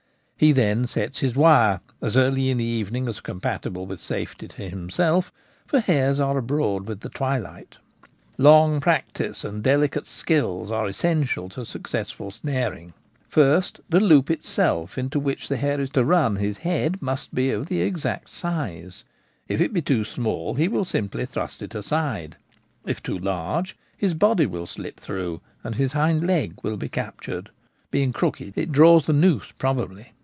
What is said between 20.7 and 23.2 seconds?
simply thrust it aside; if too